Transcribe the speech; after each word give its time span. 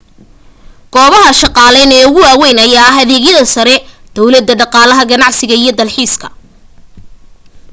goobaha 0.93 1.31
shaqaaleyn 1.39 1.91
ee 1.97 2.05
ugu 2.09 2.21
weyn 2.41 2.57
ayaa 2.65 2.89
ah 2.91 2.97
adeegyada 3.03 3.45
sare 3.55 3.75
downlada 4.15 4.53
dhaqaalaha 4.59 5.09
ganacsiga 5.11 5.55
iyo 5.61 5.71
dalxiiska 5.79 6.27